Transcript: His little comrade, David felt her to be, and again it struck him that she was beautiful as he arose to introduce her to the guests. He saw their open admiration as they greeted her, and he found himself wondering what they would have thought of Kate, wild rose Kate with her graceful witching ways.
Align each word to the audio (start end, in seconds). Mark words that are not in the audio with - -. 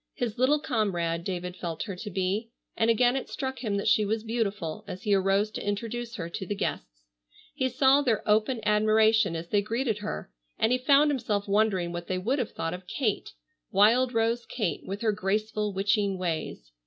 His 0.15 0.39
little 0.39 0.57
comrade, 0.59 1.23
David 1.23 1.55
felt 1.55 1.83
her 1.83 1.95
to 1.97 2.09
be, 2.09 2.49
and 2.75 2.89
again 2.89 3.15
it 3.15 3.29
struck 3.29 3.59
him 3.59 3.77
that 3.77 3.87
she 3.87 4.03
was 4.03 4.23
beautiful 4.23 4.83
as 4.87 5.03
he 5.03 5.13
arose 5.13 5.51
to 5.51 5.63
introduce 5.63 6.15
her 6.15 6.27
to 6.27 6.43
the 6.47 6.55
guests. 6.55 7.03
He 7.53 7.69
saw 7.69 8.01
their 8.01 8.27
open 8.27 8.61
admiration 8.65 9.35
as 9.35 9.49
they 9.49 9.61
greeted 9.61 9.99
her, 9.99 10.31
and 10.57 10.71
he 10.71 10.79
found 10.79 11.11
himself 11.11 11.47
wondering 11.47 11.91
what 11.91 12.07
they 12.07 12.17
would 12.17 12.39
have 12.39 12.49
thought 12.53 12.73
of 12.73 12.87
Kate, 12.87 13.33
wild 13.69 14.11
rose 14.11 14.47
Kate 14.47 14.83
with 14.87 15.01
her 15.01 15.11
graceful 15.11 15.71
witching 15.71 16.17
ways. 16.17 16.71